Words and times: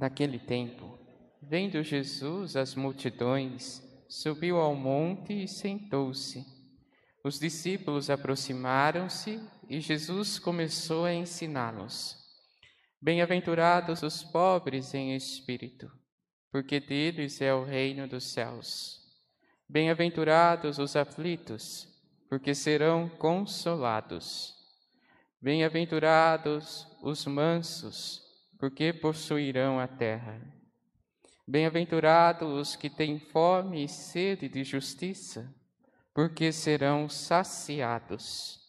Naquele 0.00 0.38
tempo, 0.38 0.96
vendo 1.42 1.82
Jesus 1.82 2.54
as 2.54 2.76
multidões, 2.76 3.82
subiu 4.08 4.58
ao 4.58 4.72
monte 4.74 5.32
e 5.32 5.48
sentou-se. 5.48 6.44
Os 7.24 7.40
discípulos 7.40 8.08
aproximaram-se 8.08 9.40
e 9.68 9.80
Jesus 9.80 10.38
começou 10.38 11.04
a 11.04 11.12
ensiná-los. 11.12 12.16
Bem-aventurados 13.02 14.04
os 14.04 14.22
pobres 14.22 14.94
em 14.94 15.16
espírito, 15.16 15.90
porque 16.52 16.78
deles 16.78 17.40
é 17.40 17.52
o 17.52 17.64
reino 17.64 18.06
dos 18.06 18.32
céus. 18.32 19.00
Bem-aventurados 19.68 20.78
os 20.78 20.94
aflitos, 20.94 21.88
porque 22.28 22.54
serão 22.54 23.08
consolados. 23.08 24.54
Bem-aventurados 25.42 26.86
os 27.02 27.26
mansos, 27.26 28.27
porque 28.58 28.92
possuirão 28.92 29.78
a 29.78 29.86
terra. 29.86 30.40
Bem-aventurados 31.46 32.48
os 32.48 32.76
que 32.76 32.90
têm 32.90 33.18
fome 33.18 33.84
e 33.84 33.88
sede 33.88 34.48
de 34.48 34.64
justiça, 34.64 35.54
porque 36.12 36.52
serão 36.52 37.08
saciados. 37.08 38.60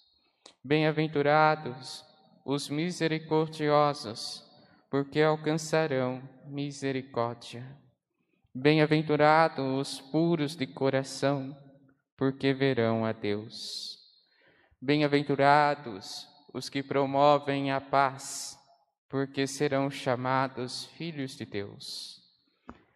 Bem-aventurados 0.64 2.06
os 2.46 2.70
misericordiosos, 2.70 4.46
porque 4.90 5.22
alcançarão 5.22 6.22
misericórdia. 6.46 7.66
Bem-aventurados 8.54 9.66
os 9.66 10.02
puros 10.02 10.56
de 10.56 10.68
coração, 10.68 11.58
porque 12.18 12.54
verão 12.54 13.06
a 13.06 13.12
Deus. 13.12 13.98
Bem-aventurados 14.82 16.28
os 16.54 16.70
que 16.70 16.84
promovem 16.84 17.72
a 17.72 17.80
paz, 17.80 18.59
porque 19.10 19.48
serão 19.48 19.90
chamados 19.90 20.86
filhos 20.98 21.36
de 21.36 21.46
Deus. 21.46 22.22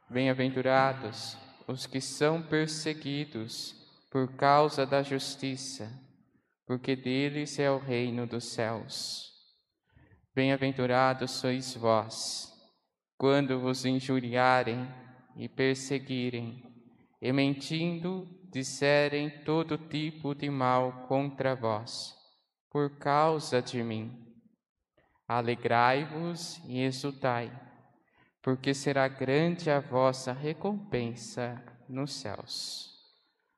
Bem-aventurados 0.10 1.36
os 1.68 1.88
que 1.88 2.00
são 2.00 2.42
perseguidos 2.42 3.76
por 4.12 4.36
causa 4.36 4.86
da 4.86 5.02
justiça, 5.02 5.92
porque 6.68 6.96
deles 6.96 7.58
é 7.58 7.72
o 7.72 7.80
reino 7.80 8.28
dos 8.28 8.54
céus. 8.54 9.32
Bem-aventurados 10.36 11.32
sois 11.32 11.76
vós, 11.76 12.54
quando 13.18 13.60
vos 13.60 13.86
injuriarem 13.86 14.88
e 15.36 15.50
perseguirem, 15.50 16.64
e 17.20 17.32
mentindo 17.32 18.28
disserem 18.52 19.32
todo 19.44 19.78
tipo 19.78 20.36
de 20.36 20.50
mal 20.50 21.08
contra 21.08 21.56
vós, 21.56 22.14
por 22.70 23.00
causa 23.00 23.62
de 23.64 23.82
mim. 23.82 24.33
Alegrai-vos 25.36 26.62
e 26.68 26.84
exultai, 26.84 27.52
porque 28.40 28.72
será 28.72 29.08
grande 29.08 29.72
a 29.72 29.80
vossa 29.80 30.32
recompensa 30.32 31.60
nos 31.90 32.14
céus. 32.14 32.92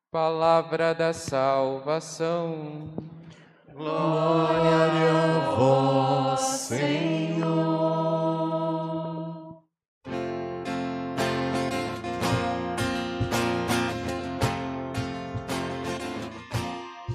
Palavra 0.09 0.95
da 0.95 1.11
salvação. 1.11 2.93
Glória 3.73 5.11
a 5.11 5.51
vós, 5.53 6.39
Senhor. 6.39 7.45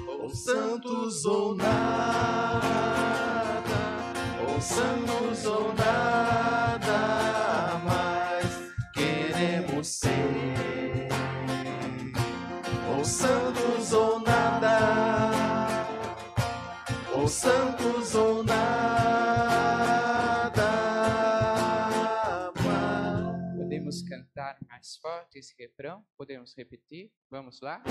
Ou 0.07 0.29
santos 0.29 1.25
ou 1.25 1.55
nada, 1.55 1.90
santos 4.61 5.45
ou 5.45 5.73
nada, 5.73 6.99
mas 7.83 8.91
queremos 8.93 9.87
ser. 9.87 11.09
Ou 12.95 13.03
santos 13.03 13.93
ou 13.93 14.19
nada, 14.19 14.77
ou 17.15 17.27
santos 17.27 18.15
ou 18.15 18.43
nada, 18.43 18.61
Podemos 23.57 24.01
cantar 24.03 24.57
mais 24.69 24.95
forte 24.97 25.39
esse 25.39 25.55
refrão? 25.57 26.03
Podemos 26.17 26.53
repetir? 26.55 27.11
Vamos 27.29 27.59
lá? 27.61 27.81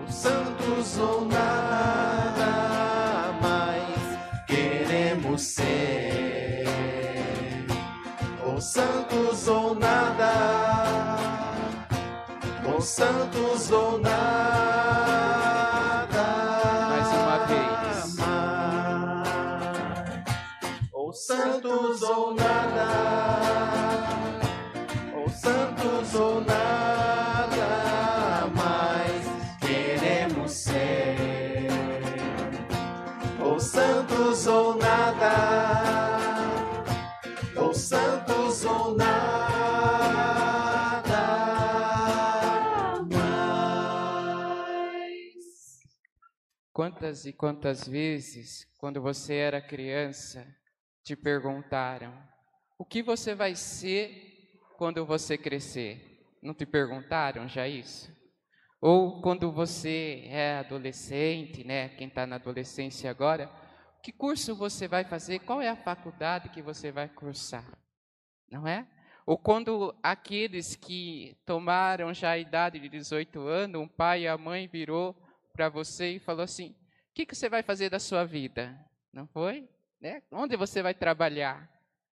ou 0.00 0.12
santos 0.12 0.98
ou 0.98 1.24
nada, 1.26 1.47
santos 8.78 9.48
ou 9.48 9.74
nada, 9.74 10.32
ou 12.64 12.80
santos 12.80 13.70
ou 13.72 13.98
nada. 13.98 14.18
Mais 16.90 17.08
uma 17.08 17.38
vez. 17.48 18.14
mas- 18.18 19.28
Ou 20.92 21.12
santos 21.12 22.02
ou 22.02 22.34
nada, 22.34 22.88
ou 25.16 25.28
santos 25.28 26.14
ou 26.14 26.40
nada, 26.42 27.68
mas 28.54 29.26
queremos 29.60 30.52
ser. 30.52 31.68
Ou 33.40 33.58
santos 33.58 34.46
ou 34.46 34.76
nada, 34.76 36.07
santos 38.58 38.64
ou 38.64 38.96
nada, 38.96 39.22
mais. 43.10 44.18
Quantas 46.72 47.24
e 47.24 47.32
quantas 47.32 47.86
vezes, 47.86 48.66
quando 48.78 49.00
você 49.00 49.34
era 49.36 49.60
criança, 49.60 50.44
te 51.04 51.14
perguntaram: 51.14 52.12
o 52.78 52.84
que 52.84 53.02
você 53.02 53.34
vai 53.34 53.54
ser 53.54 54.58
quando 54.76 55.06
você 55.06 55.38
crescer? 55.38 56.04
Não 56.42 56.54
te 56.54 56.66
perguntaram 56.66 57.48
já 57.48 57.66
isso? 57.68 58.16
Ou 58.80 59.20
quando 59.20 59.50
você 59.50 60.22
é 60.26 60.58
adolescente, 60.58 61.64
né? 61.64 61.88
Quem 61.90 62.06
está 62.06 62.24
na 62.26 62.36
adolescência 62.36 63.10
agora, 63.10 63.50
que 64.00 64.12
curso 64.12 64.54
você 64.54 64.86
vai 64.86 65.04
fazer? 65.04 65.40
Qual 65.40 65.60
é 65.60 65.68
a 65.68 65.74
faculdade 65.74 66.50
que 66.50 66.62
você 66.62 66.92
vai 66.92 67.08
cursar? 67.08 67.87
Não 68.50 68.66
é? 68.66 68.86
Ou 69.26 69.36
quando 69.36 69.94
aqueles 70.02 70.74
que 70.74 71.36
tomaram 71.44 72.14
já 72.14 72.30
a 72.30 72.38
idade 72.38 72.80
de 72.80 72.88
18 72.88 73.40
anos, 73.40 73.80
um 73.80 73.86
pai 73.86 74.22
e 74.22 74.28
a 74.28 74.38
mãe 74.38 74.66
virou 74.66 75.14
para 75.52 75.68
você 75.68 76.12
e 76.12 76.18
falou 76.18 76.42
assim: 76.42 76.70
o 76.70 77.14
que, 77.14 77.26
que 77.26 77.34
você 77.34 77.48
vai 77.48 77.62
fazer 77.62 77.90
da 77.90 77.98
sua 77.98 78.24
vida? 78.24 78.78
Não 79.12 79.26
foi? 79.26 79.68
Né? 80.00 80.22
Onde 80.30 80.56
você 80.56 80.82
vai 80.82 80.94
trabalhar? 80.94 81.70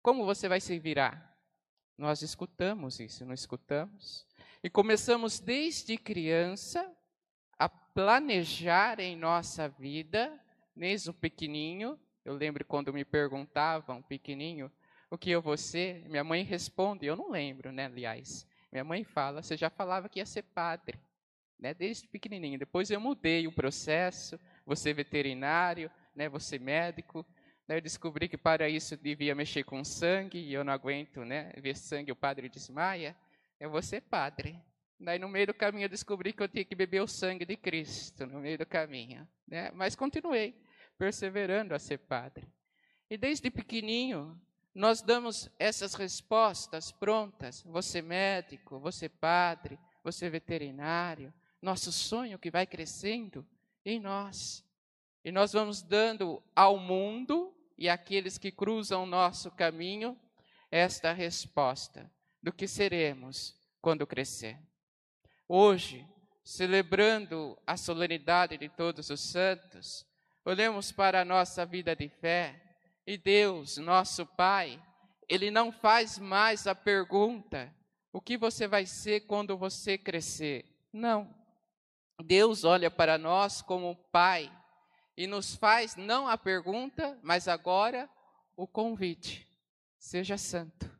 Como 0.03 0.25
você 0.27 0.49
vai 0.49 0.61
se 0.61 0.79
virar? 0.79 1.35
Nós 1.97 2.23
escutamos 2.23 3.01
isso, 3.01 3.25
não 3.25 3.33
escutamos? 3.33 4.27
E 4.63 4.69
começamos 4.69 5.41
desde 5.41 5.97
criança 5.97 6.93
a 7.59 7.69
planejar 7.69 9.01
em 9.01 9.17
nossa 9.17 9.69
vida, 9.69 10.39
desde 10.77 11.11
o 11.11 11.15
pequenininho. 11.15 11.99
Eu 12.25 12.35
lembro 12.35 12.65
quando 12.65 12.93
me 12.93 13.05
perguntavam, 13.05 14.03
pequenininho, 14.03 14.71
o 15.11 15.17
que 15.17 15.31
eu 15.31 15.41
vou 15.41 15.57
ser? 15.57 16.09
Minha 16.09 16.25
mãe 16.25 16.43
responde, 16.43 17.07
eu 17.07 17.17
não 17.17 17.31
lembro, 17.31 17.73
né, 17.73 17.87
aliás. 17.87 18.47
Minha 18.71 18.85
mãe 18.85 19.05
fala, 19.05 19.43
você 19.43 19.57
já 19.57 19.71
falava 19.71 20.09
que 20.09 20.19
ia 20.19 20.27
ser 20.27 20.43
padre, 20.43 20.99
né, 21.59 21.73
desde 21.73 22.07
pequenininho. 22.07 22.59
Depois 22.59 22.91
eu 22.91 23.01
mudei 23.01 23.47
o 23.47 23.53
processo, 23.53 24.39
você 24.67 24.93
veterinário, 24.93 25.91
né, 26.15 26.29
você 26.29 26.59
médico. 26.59 27.25
Né, 27.67 27.77
eu 27.77 27.81
descobri 27.81 28.29
que 28.29 28.37
para 28.37 28.69
isso 28.69 28.97
devia 28.97 29.35
mexer 29.35 29.65
com 29.65 29.83
sangue 29.83 30.39
e 30.39 30.53
eu 30.53 30.63
não 30.63 30.73
aguento, 30.73 31.25
né, 31.25 31.53
ver 31.57 31.77
sangue. 31.77 32.13
O 32.13 32.17
padre 32.17 32.49
disse, 32.49 32.71
Maia, 32.71 33.17
eu 33.59 33.71
vou 33.71 33.83
ser 33.83 34.03
padre. 34.03 34.61
Daí 35.01 35.19
no 35.19 35.29
meio 35.29 35.47
do 35.47 35.55
caminho 35.55 35.85
eu 35.85 35.89
descobri 35.89 36.33
que 36.33 36.43
eu 36.43 36.49
tinha 36.49 36.65
que 36.65 36.75
beber 36.75 37.01
o 37.01 37.07
sangue 37.07 37.45
de 37.45 37.57
Cristo 37.57 38.27
no 38.27 38.41
meio 38.41 38.59
do 38.59 38.67
caminho, 38.67 39.27
né? 39.47 39.71
Mas 39.73 39.95
continuei 39.95 40.61
perseverando 40.99 41.73
a 41.73 41.79
ser 41.79 41.99
padre. 41.99 42.53
E 43.09 43.17
desde 43.17 43.49
pequenininho 43.49 44.39
nós 44.79 45.03
damos 45.03 45.51
essas 45.59 45.95
respostas 45.95 46.93
prontas. 46.93 47.65
Você 47.67 48.01
médico, 48.01 48.79
você 48.79 49.09
padre, 49.09 49.77
você 50.05 50.31
veterinário. 50.31 51.35
Nosso 51.61 51.91
sonho 51.91 52.39
que 52.39 52.49
vai 52.49 52.65
crescendo 52.65 53.45
em 53.85 53.99
nós. 53.99 54.65
E 55.25 55.33
nós 55.33 55.53
vamos 55.53 55.83
dando 55.83 56.41
ao 56.55 56.79
mundo 56.79 57.53
e 57.77 57.89
àqueles 57.89 58.39
que 58.39 58.53
cruzam 58.53 59.03
o 59.03 59.07
nosso 59.07 59.51
caminho 59.51 60.17
esta 60.71 61.13
resposta 61.13 62.09
do 62.41 62.53
que 62.53 62.69
seremos 62.69 63.57
quando 63.83 64.07
crescer. 64.07 64.57
Hoje, 65.49 66.07
celebrando 66.45 67.59
a 67.67 67.77
solenidade 67.77 68.57
de 68.57 68.69
todos 68.69 69.11
os 69.11 69.19
santos, 69.19 70.07
olhamos 70.45 70.93
para 70.93 71.23
a 71.23 71.25
nossa 71.25 71.67
vida 71.67 71.97
de 71.97 72.09
fé 72.09 72.68
e 73.09 73.17
Deus, 73.17 73.79
nosso 73.79 74.27
Pai, 74.27 74.79
Ele 75.27 75.51
não 75.51 75.73
faz 75.73 76.19
mais 76.19 76.67
a 76.67 76.75
pergunta: 76.75 77.75
o 78.13 78.21
que 78.21 78.37
você 78.37 78.69
vai 78.69 78.85
ser 78.85 79.21
quando 79.21 79.57
você 79.57 79.97
crescer? 79.97 80.67
Não. 80.93 81.35
Deus 82.23 82.65
olha 82.65 82.91
para 82.91 83.17
nós 83.17 83.63
como 83.63 83.97
Pai 84.13 84.55
e 85.17 85.27
nos 85.27 85.55
faz 85.55 85.97
não 85.97 86.29
a 86.29 86.37
pergunta, 86.37 87.19
mas 87.23 87.49
agora 87.49 88.11
o 88.55 88.67
convite: 88.67 89.49
seja 89.99 90.37
santo. 90.37 90.95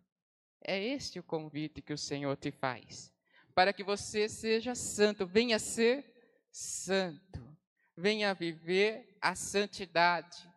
É 0.65 0.83
este 0.83 1.19
o 1.19 1.23
convite 1.23 1.83
que 1.83 1.93
o 1.93 1.99
Senhor 1.99 2.35
te 2.39 2.51
faz, 2.51 3.13
para 3.55 3.71
que 3.71 3.85
você 3.85 4.31
seja 4.31 4.75
santo, 4.75 5.27
venha 5.27 5.59
ser 5.59 6.11
santo, 6.51 7.55
venha 7.95 8.33
viver 8.33 9.19
a 9.21 9.35
santidade 9.35 10.49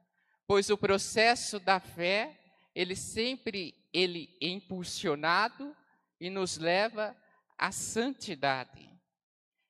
pois 0.51 0.69
o 0.69 0.77
processo 0.77 1.61
da 1.61 1.79
fé, 1.79 2.37
ele 2.75 2.93
sempre 2.93 3.73
ele 3.93 4.35
é 4.41 4.49
impulsionado 4.49 5.73
e 6.19 6.29
nos 6.29 6.57
leva 6.57 7.15
à 7.57 7.71
santidade. 7.71 8.89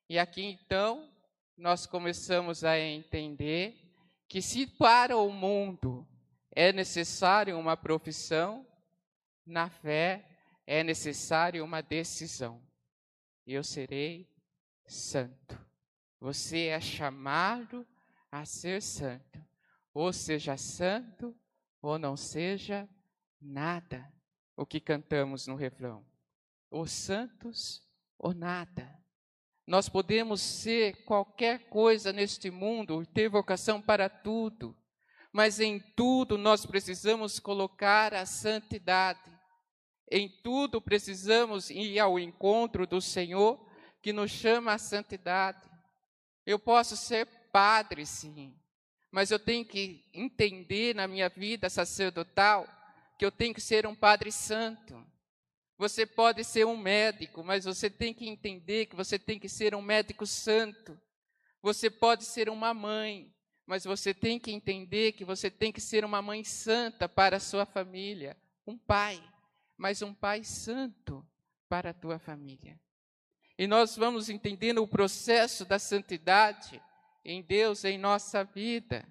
E 0.08 0.18
aqui 0.18 0.42
então 0.42 1.08
nós 1.56 1.86
começamos 1.86 2.64
a 2.64 2.76
entender 2.80 3.94
que 4.26 4.42
se 4.42 4.66
para 4.66 5.16
o 5.16 5.30
mundo 5.30 6.04
é 6.50 6.72
necessário 6.72 7.56
uma 7.56 7.76
profissão, 7.76 8.66
na 9.46 9.70
fé 9.70 10.28
é 10.66 10.82
necessário 10.82 11.64
uma 11.64 11.80
decisão. 11.80 12.60
Eu 13.46 13.62
serei 13.62 14.28
santo. 14.84 15.56
Você 16.18 16.66
é 16.66 16.80
chamado 16.80 17.86
a 18.32 18.44
ser 18.44 18.82
santo 18.82 19.51
ou 19.94 20.12
seja 20.12 20.56
santo, 20.56 21.36
ou 21.80 21.98
não 21.98 22.16
seja 22.16 22.88
nada. 23.40 24.10
O 24.56 24.64
que 24.64 24.80
cantamos 24.80 25.46
no 25.46 25.56
refrão. 25.56 26.06
Ou 26.70 26.86
santos, 26.86 27.82
ou 28.18 28.32
nada. 28.32 29.02
Nós 29.66 29.88
podemos 29.88 30.40
ser 30.40 31.04
qualquer 31.04 31.68
coisa 31.68 32.12
neste 32.12 32.50
mundo, 32.50 33.06
ter 33.06 33.28
vocação 33.28 33.80
para 33.80 34.08
tudo, 34.08 34.76
mas 35.32 35.60
em 35.60 35.80
tudo 35.94 36.36
nós 36.36 36.66
precisamos 36.66 37.38
colocar 37.38 38.12
a 38.12 38.26
santidade. 38.26 39.30
Em 40.10 40.28
tudo 40.42 40.80
precisamos 40.80 41.70
ir 41.70 41.98
ao 41.98 42.18
encontro 42.18 42.86
do 42.86 43.00
Senhor 43.00 43.66
que 44.02 44.12
nos 44.12 44.30
chama 44.30 44.74
à 44.74 44.78
santidade. 44.78 45.70
Eu 46.44 46.58
posso 46.58 46.96
ser 46.96 47.26
padre, 47.52 48.04
sim, 48.04 48.54
mas 49.12 49.30
eu 49.30 49.38
tenho 49.38 49.62
que 49.62 50.02
entender 50.14 50.94
na 50.94 51.06
minha 51.06 51.28
vida 51.28 51.68
sacerdotal 51.68 52.66
que 53.18 53.24
eu 53.26 53.30
tenho 53.30 53.52
que 53.52 53.60
ser 53.60 53.86
um 53.86 53.94
padre 53.94 54.32
santo. 54.32 55.06
Você 55.76 56.06
pode 56.06 56.42
ser 56.42 56.66
um 56.66 56.78
médico, 56.78 57.44
mas 57.44 57.66
você 57.66 57.90
tem 57.90 58.14
que 58.14 58.26
entender 58.26 58.86
que 58.86 58.96
você 58.96 59.18
tem 59.18 59.38
que 59.38 59.50
ser 59.50 59.74
um 59.74 59.82
médico 59.82 60.26
santo. 60.26 60.98
Você 61.60 61.90
pode 61.90 62.24
ser 62.24 62.48
uma 62.48 62.72
mãe, 62.72 63.30
mas 63.66 63.84
você 63.84 64.14
tem 64.14 64.38
que 64.38 64.50
entender 64.50 65.12
que 65.12 65.26
você 65.26 65.50
tem 65.50 65.70
que 65.70 65.80
ser 65.80 66.06
uma 66.06 66.22
mãe 66.22 66.42
santa 66.42 67.06
para 67.06 67.36
a 67.36 67.40
sua 67.40 67.66
família. 67.66 68.34
Um 68.66 68.78
pai, 68.78 69.22
mas 69.76 70.00
um 70.00 70.14
pai 70.14 70.42
santo 70.42 71.26
para 71.68 71.90
a 71.90 71.94
tua 71.94 72.18
família. 72.18 72.80
E 73.58 73.66
nós 73.66 73.94
vamos 73.94 74.30
entendendo 74.30 74.82
o 74.82 74.88
processo 74.88 75.66
da 75.66 75.78
santidade 75.78 76.80
em 77.24 77.42
Deus 77.42 77.84
em 77.84 77.98
nossa 77.98 78.44
vida. 78.44 79.06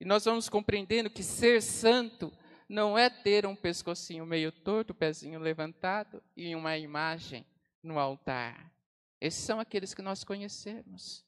E 0.00 0.04
nós 0.04 0.24
vamos 0.24 0.48
compreendendo 0.48 1.10
que 1.10 1.22
ser 1.22 1.62
santo 1.62 2.32
não 2.68 2.96
é 2.96 3.10
ter 3.10 3.46
um 3.46 3.54
pescocinho 3.54 4.24
meio 4.24 4.50
torto, 4.50 4.94
pezinho 4.94 5.38
levantado 5.38 6.22
e 6.36 6.54
uma 6.54 6.76
imagem 6.78 7.46
no 7.82 7.98
altar. 7.98 8.72
Esses 9.20 9.44
são 9.44 9.60
aqueles 9.60 9.94
que 9.94 10.02
nós 10.02 10.24
conhecemos. 10.24 11.24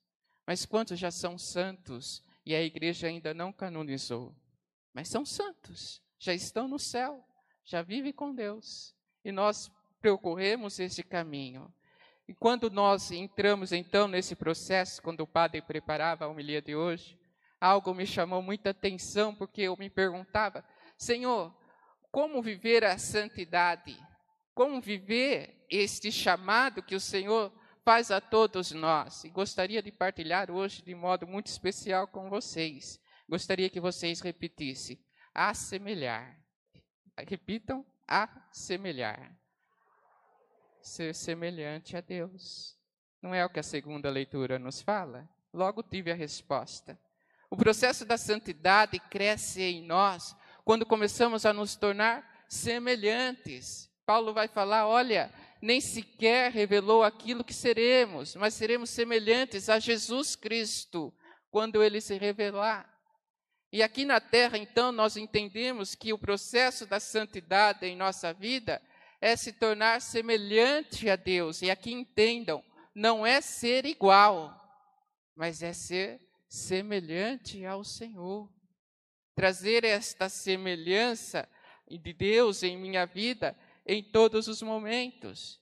Mas 0.46 0.66
quantos 0.66 0.99
já 0.99 1.11
são 1.11 1.38
santos 1.38 2.22
e 2.44 2.55
a 2.55 2.62
igreja 2.62 3.06
ainda 3.06 3.32
não 3.32 3.52
canonizou? 3.52 4.34
Mas 4.93 5.08
são 5.08 5.25
santos, 5.25 6.02
já 6.19 6.34
estão 6.34 6.69
no 6.69 6.78
céu, 6.78 7.25
já 7.64 7.82
vivem 7.82 8.12
com 8.12 8.34
Deus. 8.34 8.94
E 9.25 9.32
nós 9.32 9.70
percorremos 10.00 10.78
esse 10.78 11.02
caminho. 11.02 11.72
E 12.26 12.35
quando 12.35 12.71
nós 12.71 13.11
entramos 13.11 13.71
então 13.71 14.09
nesse 14.09 14.35
processo, 14.35 15.03
quando 15.03 15.21
o 15.21 15.26
padre 15.26 15.61
preparava 15.61 16.25
a 16.25 16.29
homilia 16.29 16.62
de 16.62 16.75
hoje, 16.75 17.19
algo 17.61 17.93
me 17.93 18.06
chamou 18.06 18.41
muita 18.41 18.71
atenção, 18.71 19.35
porque 19.35 19.62
eu 19.62 19.76
me 19.76 19.91
perguntava, 19.91 20.65
Senhor, 20.97 21.55
como 22.11 22.43
viver 22.43 22.82
a 22.85 22.97
santidade? 22.97 23.99
Como 24.55 24.81
viver 24.81 25.67
este 25.69 26.11
chamado 26.11 26.82
que 26.82 26.94
o 26.94 27.00
Senhor 27.00 27.53
faz 27.85 28.11
a 28.11 28.21
todos 28.21 28.71
nós? 28.73 29.25
E 29.25 29.29
gostaria 29.29 29.82
de 29.82 29.93
partilhar 29.93 30.50
hoje 30.50 30.82
de 30.82 30.94
modo 30.94 31.26
muito 31.26 31.49
especial 31.49 32.06
com 32.06 32.31
vocês. 32.31 32.99
Gostaria 33.29 33.69
que 33.69 33.81
vocês 33.81 34.21
repetissem: 34.21 34.99
assemelhar. 35.35 36.38
Repitam: 37.29 37.85
assemelhar 38.06 39.44
ser 40.84 41.14
semelhante 41.14 41.96
a 41.96 42.00
Deus. 42.00 42.76
Não 43.22 43.34
é 43.34 43.44
o 43.44 43.48
que 43.48 43.58
a 43.58 43.62
segunda 43.62 44.10
leitura 44.10 44.58
nos 44.58 44.82
fala? 44.82 45.28
Logo 45.52 45.82
tive 45.82 46.11
a 46.11 46.14
resposta. 46.14 46.99
O 47.50 47.56
processo 47.56 48.04
da 48.04 48.18
santidade 48.18 48.99
cresce 48.99 49.62
em 49.62 49.87
nós 49.87 50.37
quando 50.64 50.85
começamos 50.85 51.47
a 51.47 51.52
nos 51.52 51.75
tornar 51.75 52.44
semelhantes. 52.49 53.90
Paulo 54.04 54.35
vai 54.35 54.47
falar: 54.47 54.87
olha, 54.87 55.32
nem 55.62 55.80
sequer 55.80 56.52
revelou 56.52 57.02
aquilo 57.02 57.44
que 57.44 57.54
seremos, 57.54 58.37
mas 58.37 58.54
seremos 58.54 58.90
semelhantes 58.90 59.68
a 59.68 59.78
Jesus 59.78 60.37
Cristo 60.37 61.14
quando 61.50 61.82
ele 61.82 62.00
se 62.00 62.18
revelar. 62.18 62.92
E 63.73 63.82
aqui 63.82 64.04
na 64.04 64.20
terra, 64.20 64.59
então, 64.59 64.92
nós 64.92 65.16
entendemos 65.16 65.94
que 65.94 66.12
o 66.12 66.18
processo 66.18 66.87
da 66.87 67.00
santidade 67.00 67.87
em 67.87 67.97
nossa 67.97 68.32
vida 68.32 68.80
é 69.25 69.37
se 69.37 69.54
tornar 69.54 70.02
semelhante 70.02 71.09
a 71.09 71.16
Deus. 71.16 71.62
E 71.62 71.71
aqui 71.71 71.90
entendam, 71.90 72.62
não 72.95 73.26
é 73.26 73.40
ser 73.40 73.87
igual, 73.87 74.54
mas 75.35 75.62
é 75.62 75.73
ser 75.73 76.21
semelhante 76.47 77.64
ao 77.64 77.83
Senhor. 77.83 78.52
Trazer 79.35 79.83
esta 79.83 80.28
semelhança 80.28 81.49
de 81.88 82.12
Deus 82.12 82.62
em 82.62 82.76
minha 82.76 83.07
vida 83.07 83.57
em 83.87 84.02
todos 84.02 84.47
os 84.47 84.61
momentos. 84.61 85.59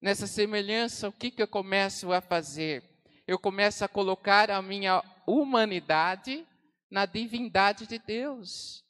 Nessa 0.00 0.28
semelhança, 0.28 1.08
o 1.08 1.12
que, 1.12 1.32
que 1.32 1.42
eu 1.42 1.48
começo 1.48 2.12
a 2.12 2.20
fazer? 2.20 2.84
Eu 3.26 3.40
começo 3.40 3.84
a 3.84 3.88
colocar 3.88 4.52
a 4.52 4.62
minha 4.62 5.02
humanidade 5.26 6.46
na 6.88 7.06
divindade 7.06 7.88
de 7.88 7.98
Deus. 7.98 8.84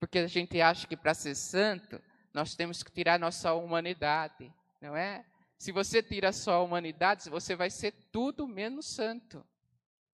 Porque 0.00 0.20
a 0.20 0.26
gente 0.26 0.58
acha 0.58 0.86
que 0.86 0.96
para 0.96 1.12
ser 1.12 1.34
santo, 1.34 2.00
nós 2.32 2.54
temos 2.54 2.82
que 2.82 2.90
tirar 2.90 3.18
nossa 3.18 3.52
humanidade, 3.54 4.52
não 4.80 4.96
é? 4.96 5.24
Se 5.58 5.72
você 5.72 6.02
tira 6.02 6.32
só 6.32 6.54
a 6.54 6.62
humanidade, 6.62 7.28
você 7.28 7.56
vai 7.56 7.68
ser 7.68 7.92
tudo 8.12 8.46
menos 8.46 8.86
santo. 8.86 9.44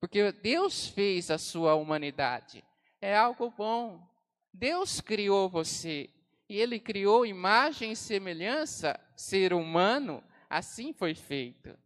Porque 0.01 0.33
Deus 0.33 0.87
fez 0.87 1.31
a 1.31 1.39
sua 1.39 1.75
humanidade. 1.75 2.65
É 3.01 3.17
algo 3.17 3.51
bom. 3.51 4.07
Deus 4.53 5.01
criou 5.01 5.49
você. 5.49 6.09
E 6.49 6.59
Ele 6.59 6.79
criou 6.79 7.27
imagem 7.27 7.93
e 7.93 7.97
semelhança, 7.97 8.99
ser 9.17 9.53
humano, 9.53 10.23
assim 10.49 10.93
foi 10.93 11.15
feito. 11.15 11.77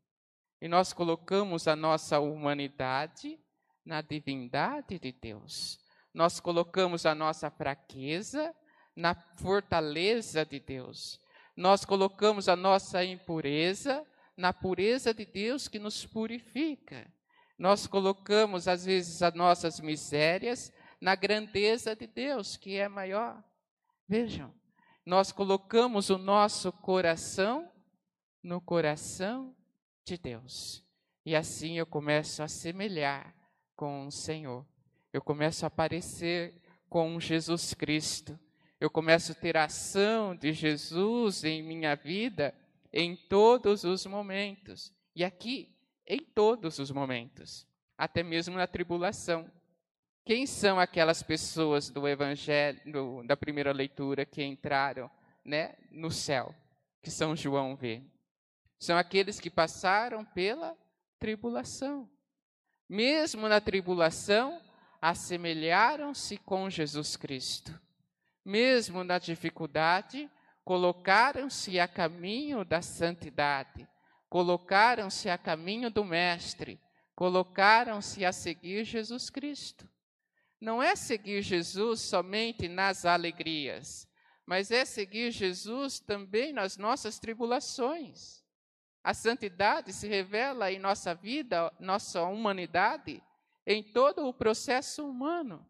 E 0.60 0.68
nós 0.68 0.92
colocamos 0.92 1.66
a 1.66 1.74
nossa 1.74 2.18
humanidade 2.20 3.38
na 3.84 4.00
divindade 4.02 4.98
de 4.98 5.12
Deus. 5.12 5.80
Nós 6.12 6.40
colocamos 6.40 7.06
a 7.06 7.14
nossa 7.14 7.50
fraqueza 7.50 8.54
na 8.98 9.14
fortaleza 9.14 10.44
de 10.44 10.58
Deus. 10.58 11.20
Nós 11.56 11.84
colocamos 11.84 12.48
a 12.48 12.56
nossa 12.56 13.04
impureza 13.04 14.04
na 14.36 14.52
pureza 14.52 15.14
de 15.14 15.24
Deus 15.24 15.68
que 15.68 15.78
nos 15.78 16.04
purifica. 16.04 17.06
Nós 17.56 17.86
colocamos, 17.86 18.66
às 18.66 18.84
vezes, 18.84 19.22
as 19.22 19.32
nossas 19.34 19.78
misérias 19.78 20.72
na 21.00 21.14
grandeza 21.14 21.94
de 21.94 22.08
Deus, 22.08 22.56
que 22.56 22.74
é 22.76 22.88
maior. 22.88 23.40
Vejam, 24.08 24.52
nós 25.06 25.30
colocamos 25.30 26.10
o 26.10 26.18
nosso 26.18 26.72
coração 26.72 27.70
no 28.42 28.60
coração 28.60 29.54
de 30.04 30.18
Deus. 30.18 30.84
E 31.24 31.36
assim 31.36 31.78
eu 31.78 31.86
começo 31.86 32.42
a 32.42 32.48
semelhar 32.48 33.32
com 33.76 34.08
o 34.08 34.10
Senhor. 34.10 34.66
Eu 35.12 35.22
começo 35.22 35.64
a 35.64 35.70
parecer 35.70 36.60
com 36.88 37.20
Jesus 37.20 37.74
Cristo. 37.74 38.36
Eu 38.80 38.88
começo 38.88 39.32
a 39.32 39.34
ter 39.34 39.56
a 39.56 39.64
ação 39.64 40.36
de 40.36 40.52
Jesus 40.52 41.42
em 41.42 41.62
minha 41.62 41.96
vida 41.96 42.54
em 42.92 43.16
todos 43.16 43.82
os 43.82 44.06
momentos. 44.06 44.92
E 45.16 45.24
aqui, 45.24 45.74
em 46.06 46.20
todos 46.20 46.78
os 46.78 46.90
momentos, 46.90 47.66
até 47.96 48.22
mesmo 48.22 48.56
na 48.56 48.68
tribulação. 48.68 49.50
Quem 50.24 50.46
são 50.46 50.78
aquelas 50.78 51.22
pessoas 51.22 51.90
do 51.90 52.06
evangelho, 52.06 52.80
do, 52.92 53.22
da 53.24 53.36
primeira 53.36 53.72
leitura 53.72 54.24
que 54.24 54.44
entraram, 54.44 55.10
né, 55.44 55.74
no 55.90 56.10
céu, 56.10 56.54
que 57.02 57.10
São 57.10 57.34
João 57.34 57.74
vê? 57.74 58.02
São 58.78 58.96
aqueles 58.96 59.40
que 59.40 59.50
passaram 59.50 60.24
pela 60.24 60.76
tribulação. 61.18 62.08
Mesmo 62.88 63.48
na 63.48 63.60
tribulação, 63.60 64.62
assemelharam-se 65.00 66.38
com 66.38 66.70
Jesus 66.70 67.16
Cristo. 67.16 67.87
Mesmo 68.48 69.04
na 69.04 69.18
dificuldade, 69.18 70.26
colocaram-se 70.64 71.78
a 71.78 71.86
caminho 71.86 72.64
da 72.64 72.80
santidade, 72.80 73.86
colocaram-se 74.26 75.28
a 75.28 75.36
caminho 75.36 75.90
do 75.90 76.02
Mestre, 76.02 76.80
colocaram-se 77.14 78.24
a 78.24 78.32
seguir 78.32 78.84
Jesus 78.84 79.28
Cristo. 79.28 79.86
Não 80.58 80.82
é 80.82 80.96
seguir 80.96 81.42
Jesus 81.42 82.00
somente 82.00 82.68
nas 82.68 83.04
alegrias, 83.04 84.08
mas 84.46 84.70
é 84.70 84.86
seguir 84.86 85.30
Jesus 85.30 86.00
também 86.00 86.50
nas 86.50 86.78
nossas 86.78 87.18
tribulações. 87.18 88.42
A 89.04 89.12
santidade 89.12 89.92
se 89.92 90.08
revela 90.08 90.72
em 90.72 90.78
nossa 90.78 91.14
vida, 91.14 91.70
nossa 91.78 92.22
humanidade, 92.22 93.22
em 93.66 93.82
todo 93.82 94.26
o 94.26 94.32
processo 94.32 95.06
humano 95.06 95.68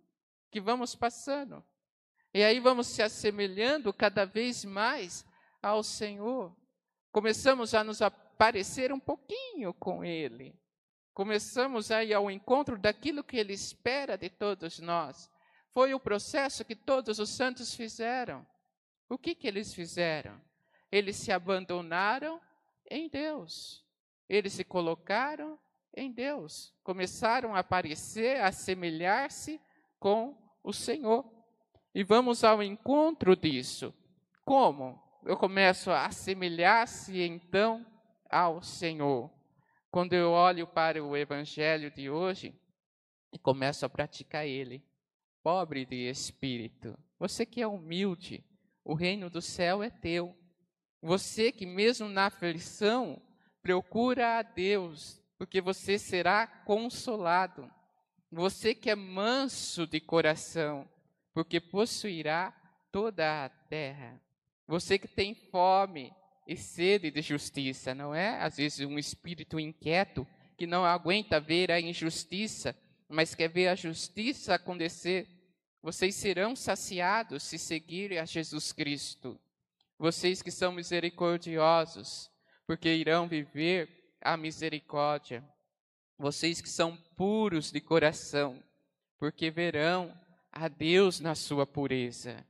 que 0.48 0.60
vamos 0.60 0.94
passando. 0.94 1.60
E 2.32 2.42
aí 2.42 2.60
vamos 2.60 2.86
se 2.88 3.02
assemelhando 3.02 3.92
cada 3.92 4.24
vez 4.24 4.64
mais 4.64 5.24
ao 5.62 5.82
Senhor. 5.82 6.54
Começamos 7.10 7.74
a 7.74 7.82
nos 7.82 8.02
aparecer 8.02 8.92
um 8.92 9.00
pouquinho 9.00 9.72
com 9.74 10.04
Ele. 10.04 10.54
Começamos 11.14 11.90
a 11.90 12.04
ir 12.04 12.14
ao 12.14 12.30
encontro 12.30 12.78
daquilo 12.78 13.24
que 13.24 13.36
Ele 13.36 13.52
espera 13.52 14.16
de 14.16 14.30
todos 14.30 14.78
nós. 14.78 15.30
Foi 15.72 15.94
o 15.94 16.00
processo 16.00 16.64
que 16.64 16.74
todos 16.74 17.18
os 17.18 17.30
santos 17.30 17.74
fizeram. 17.74 18.46
O 19.08 19.16
que, 19.16 19.34
que 19.34 19.46
eles 19.46 19.72
fizeram? 19.72 20.40
Eles 20.90 21.16
se 21.16 21.32
abandonaram 21.32 22.40
em 22.90 23.08
Deus. 23.08 23.84
Eles 24.28 24.52
se 24.52 24.64
colocaram 24.64 25.58
em 25.94 26.12
Deus. 26.12 26.74
Começaram 26.82 27.54
a 27.54 27.60
aparecer, 27.60 28.40
a 28.40 28.48
assemelhar-se 28.48 29.60
com 29.98 30.36
o 30.62 30.72
Senhor. 30.72 31.24
E 31.94 32.04
vamos 32.04 32.44
ao 32.44 32.62
encontro 32.62 33.34
disso. 33.34 33.94
Como? 34.44 35.02
Eu 35.24 35.36
começo 35.36 35.90
a 35.90 36.06
assemelhar-se 36.06 37.20
então 37.20 37.84
ao 38.30 38.62
Senhor. 38.62 39.30
Quando 39.90 40.12
eu 40.12 40.30
olho 40.30 40.66
para 40.66 41.02
o 41.02 41.16
evangelho 41.16 41.90
de 41.90 42.10
hoje 42.10 42.54
e 43.32 43.38
começo 43.38 43.84
a 43.84 43.88
praticar 43.88 44.46
ele. 44.46 44.82
Pobre 45.42 45.86
de 45.86 46.08
espírito, 46.08 46.98
você 47.18 47.46
que 47.46 47.62
é 47.62 47.66
humilde, 47.66 48.44
o 48.84 48.94
reino 48.94 49.30
do 49.30 49.40
céu 49.40 49.82
é 49.82 49.90
teu. 49.90 50.36
Você 51.00 51.52
que 51.52 51.64
mesmo 51.64 52.08
na 52.08 52.26
aflição 52.26 53.20
procura 53.62 54.38
a 54.38 54.42
Deus, 54.42 55.22
porque 55.36 55.60
você 55.60 55.98
será 55.98 56.46
consolado. 56.46 57.70
Você 58.30 58.74
que 58.74 58.90
é 58.90 58.96
manso 58.96 59.86
de 59.86 60.00
coração, 60.00 60.88
porque 61.38 61.60
possuirá 61.60 62.52
toda 62.90 63.44
a 63.44 63.48
terra. 63.48 64.20
Você 64.66 64.98
que 64.98 65.06
tem 65.06 65.36
fome 65.36 66.12
e 66.48 66.56
sede 66.56 67.12
de 67.12 67.22
justiça, 67.22 67.94
não 67.94 68.12
é? 68.12 68.42
Às 68.42 68.56
vezes 68.56 68.84
um 68.84 68.98
espírito 68.98 69.60
inquieto 69.60 70.26
que 70.56 70.66
não 70.66 70.84
aguenta 70.84 71.38
ver 71.38 71.70
a 71.70 71.80
injustiça, 71.80 72.76
mas 73.08 73.36
quer 73.36 73.46
ver 73.46 73.68
a 73.68 73.76
justiça 73.76 74.56
acontecer. 74.56 75.28
Vocês 75.80 76.16
serão 76.16 76.56
saciados 76.56 77.44
se 77.44 77.56
seguirem 77.56 78.18
a 78.18 78.24
Jesus 78.24 78.72
Cristo. 78.72 79.38
Vocês 79.96 80.42
que 80.42 80.50
são 80.50 80.72
misericordiosos, 80.72 82.28
porque 82.66 82.92
irão 82.92 83.28
viver 83.28 84.12
a 84.20 84.36
misericórdia. 84.36 85.48
Vocês 86.18 86.60
que 86.60 86.68
são 86.68 86.96
puros 87.16 87.70
de 87.70 87.80
coração, 87.80 88.60
porque 89.20 89.52
verão 89.52 90.12
a 90.52 90.68
Deus 90.68 91.20
na 91.20 91.34
sua 91.34 91.66
pureza. 91.66 92.44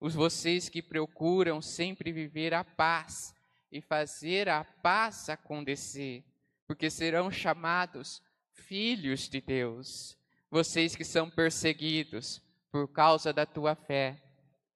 Os 0.00 0.14
vocês 0.14 0.68
que 0.68 0.82
procuram 0.82 1.60
sempre 1.60 2.12
viver 2.12 2.54
a 2.54 2.64
paz 2.64 3.34
e 3.70 3.80
fazer 3.80 4.48
a 4.48 4.64
paz 4.64 5.28
acontecer, 5.28 6.24
porque 6.66 6.90
serão 6.90 7.30
chamados 7.30 8.22
filhos 8.52 9.28
de 9.28 9.40
Deus. 9.40 10.16
Vocês 10.50 10.96
que 10.96 11.04
são 11.04 11.28
perseguidos 11.28 12.42
por 12.72 12.88
causa 12.88 13.32
da 13.32 13.44
tua 13.44 13.74
fé, 13.74 14.20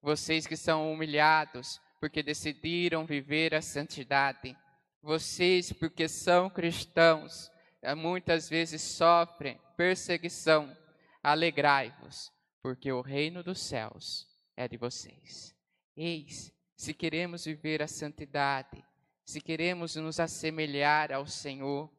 vocês 0.03 0.47
que 0.47 0.57
são 0.57 0.93
humilhados 0.93 1.81
porque 2.05 2.23
decidiram 2.23 3.07
viver 3.07 3.55
a 3.55 3.63
santidade. 3.63 4.55
Vocês, 5.03 5.73
porque 5.73 6.07
são 6.07 6.51
cristãos, 6.51 7.51
eh, 7.81 7.95
muitas 7.95 8.47
vezes 8.47 8.83
sofrem 8.83 9.59
perseguição. 9.75 10.77
Alegrai-vos, 11.23 12.31
porque 12.65 12.91
o 12.91 13.03
reino 13.03 13.43
dos 13.43 13.61
céus 13.61 14.27
é 14.57 14.67
de 14.67 14.79
vocês. 14.79 15.55
Eis, 15.95 16.51
se 16.75 16.95
queremos 16.95 17.45
viver 17.45 17.83
a 17.83 17.87
santidade, 17.87 18.83
se 19.23 19.39
queremos 19.39 19.97
nos 19.97 20.19
assemelhar 20.19 21.13
ao 21.13 21.27
Senhor, 21.27 21.93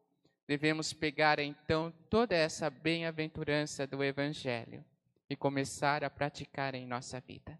devemos 0.44 0.92
pegar 0.92 1.38
então 1.38 1.94
toda 2.10 2.34
essa 2.34 2.68
bem-aventurança 2.68 3.86
do 3.86 4.02
Evangelho 4.02 4.84
e 5.30 5.36
começar 5.36 6.02
a 6.02 6.10
praticar 6.10 6.74
em 6.74 6.84
nossa 6.84 7.20
vida. 7.20 7.56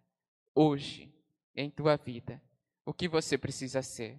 Hoje, 0.53 1.15
em 1.55 1.71
tua 1.71 1.95
vida, 1.95 2.43
o 2.85 2.93
que 2.93 3.07
você 3.07 3.39
precisa 3.39 3.83
ser. 3.83 4.19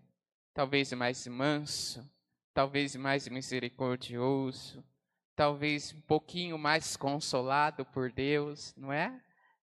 Talvez 0.53 0.93
mais 0.93 1.27
manso, 1.27 2.09
talvez 2.53 2.95
mais 2.95 3.27
misericordioso, 3.27 4.81
talvez 5.37 5.93
um 5.93 6.01
pouquinho 6.01 6.57
mais 6.57 6.97
consolado 6.97 7.85
por 7.85 8.11
Deus, 8.11 8.73
não 8.75 8.91
é? 8.91 9.21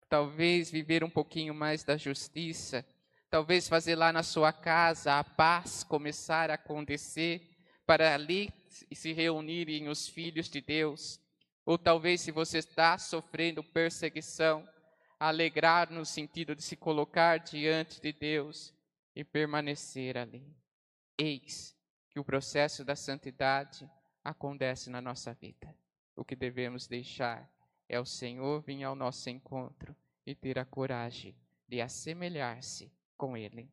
Talvez 0.08 0.68
viver 0.68 1.04
um 1.04 1.08
pouquinho 1.08 1.54
mais 1.54 1.84
da 1.84 1.96
justiça, 1.96 2.84
talvez 3.30 3.68
fazer 3.68 3.94
lá 3.94 4.12
na 4.12 4.24
sua 4.24 4.52
casa 4.52 5.16
a 5.16 5.22
paz 5.22 5.84
começar 5.84 6.50
a 6.50 6.54
acontecer, 6.54 7.48
para 7.86 8.12
ali 8.12 8.52
se 8.92 9.12
reunirem 9.12 9.88
os 9.88 10.08
filhos 10.08 10.48
de 10.48 10.60
Deus. 10.60 11.20
Ou 11.64 11.78
talvez, 11.78 12.20
se 12.20 12.32
você 12.32 12.58
está 12.58 12.98
sofrendo 12.98 13.62
perseguição, 13.62 14.68
alegrar 15.20 15.88
no 15.92 16.04
sentido 16.04 16.56
de 16.56 16.64
se 16.64 16.74
colocar 16.74 17.38
diante 17.38 18.00
de 18.00 18.12
Deus 18.12 18.74
e 19.14 19.22
permanecer 19.22 20.18
ali. 20.18 20.44
Eis 21.16 21.76
que 22.10 22.18
o 22.18 22.24
processo 22.24 22.84
da 22.84 22.96
santidade 22.96 23.88
acontece 24.24 24.90
na 24.90 25.00
nossa 25.00 25.32
vida. 25.34 25.74
O 26.14 26.24
que 26.24 26.36
devemos 26.36 26.86
deixar 26.86 27.50
é 27.88 27.98
o 27.98 28.04
Senhor 28.04 28.60
vir 28.60 28.82
ao 28.84 28.94
nosso 28.94 29.28
encontro 29.30 29.94
e 30.26 30.34
ter 30.34 30.58
a 30.58 30.64
coragem 30.64 31.34
de 31.66 31.80
assemelhar-se 31.80 32.92
com 33.16 33.36
Ele. 33.36 33.68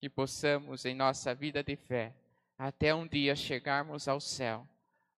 Que 0.00 0.08
possamos, 0.08 0.84
em 0.84 0.94
nossa 0.94 1.34
vida 1.34 1.62
de 1.62 1.76
fé, 1.76 2.14
até 2.58 2.94
um 2.94 3.06
dia 3.06 3.36
chegarmos 3.36 4.08
ao 4.08 4.20
céu, 4.20 4.66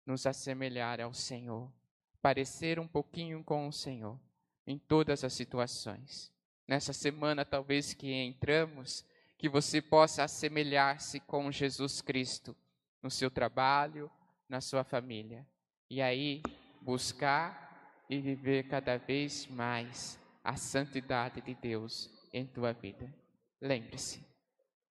nos 0.05 0.27
assemelhar 0.27 1.01
ao 1.01 1.15
Senhor, 1.15 1.73
parecer 2.21 2.79
um 2.79 2.87
pouquinho 2.87 3.43
com 3.43 3.67
o 3.67 3.73
Senhor 3.73 4.19
em 4.67 4.79
todas 4.79 5.25
as 5.25 5.33
situações. 5.33 6.33
Nessa 6.67 6.93
semana, 6.93 7.45
talvez 7.45 7.93
que 7.93 8.13
entramos, 8.13 9.05
que 9.37 9.49
você 9.49 9.83
possa 9.83 10.25
assemelhar-se 10.25 11.21
com 11.21 11.51
Jesus 11.53 12.01
Cristo 12.01 12.57
no 13.03 13.11
seu 13.11 13.31
trabalho, 13.31 14.11
na 14.49 14.61
sua 14.61 14.85
família. 14.85 15.47
E 15.91 16.01
aí, 16.01 16.43
buscar 16.81 18.05
e 18.09 18.21
viver 18.21 18.69
cada 18.69 18.97
vez 18.97 19.47
mais 19.47 20.19
a 20.43 20.57
santidade 20.57 21.41
de 21.41 21.55
Deus 21.55 22.11
em 22.33 22.47
tua 22.47 22.73
vida. 22.73 23.13
Lembre-se, 23.61 24.25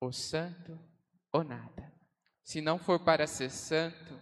o 0.02 0.12
santo 0.12 0.80
ou 1.32 1.44
nada. 1.44 1.94
Se 2.44 2.60
não 2.60 2.78
for 2.78 3.00
para 3.00 3.28
ser 3.28 3.50
santo, 3.50 4.20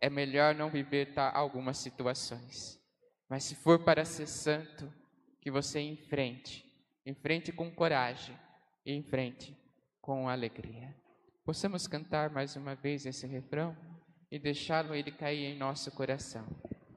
é 0.00 0.10
melhor 0.10 0.54
não 0.54 0.70
viver 0.70 1.12
algumas 1.16 1.78
situações. 1.78 2.80
Mas 3.28 3.44
se 3.44 3.54
for 3.54 3.84
para 3.84 4.04
ser 4.04 4.26
santo, 4.26 4.92
que 5.40 5.50
você 5.50 5.80
enfrente, 5.80 6.64
enfrente 7.06 7.52
com 7.52 7.70
coragem 7.70 8.38
e 8.84 8.94
enfrente 8.94 9.56
com 10.00 10.28
alegria. 10.28 10.94
Possamos 11.44 11.86
cantar 11.86 12.30
mais 12.30 12.56
uma 12.56 12.74
vez 12.74 13.06
esse 13.06 13.26
refrão 13.26 13.76
e 14.34 14.38
deixá-lo 14.40 14.96
ele 14.96 15.12
cair 15.12 15.44
em 15.44 15.56
nosso 15.56 15.92
coração, 15.92 16.44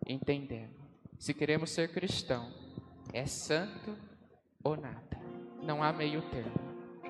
entendendo. 0.07 0.73
Se 1.19 1.35
queremos 1.35 1.69
ser 1.69 1.93
cristão, 1.93 2.51
é 3.13 3.27
santo 3.27 3.95
ou 4.63 4.75
nada. 4.75 5.21
Não 5.61 5.83
há 5.83 5.93
meio 5.93 6.23
termo. 6.31 6.59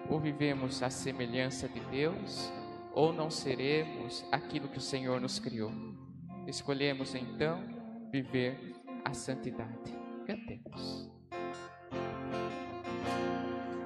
Ou 0.10 0.20
vivemos 0.20 0.84
a 0.84 0.90
semelhança 0.90 1.70
de 1.70 1.80
Deus, 1.80 2.52
ou 2.94 3.14
não 3.14 3.30
seremos 3.30 4.26
aquilo 4.30 4.68
que 4.68 4.80
o 4.80 4.82
Senhor 4.82 5.22
nos 5.22 5.40
criou. 5.40 5.72
Escolhemos 6.46 7.16
então 7.16 7.64
viver 8.12 8.76
a 9.06 9.14
santidade. 9.14 9.96
Cantemos. 10.26 11.10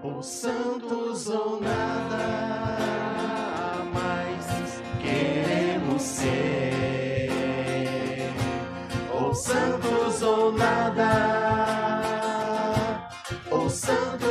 Ou 0.02 0.24
santos 0.24 1.28
ou 1.30 1.62
nada 1.62 2.61
ser. 6.22 7.30
Ou 9.14 9.34
santos 9.34 10.22
ou 10.22 10.52
nada. 10.54 11.12
Ou 13.50 13.70
santos 13.70 14.31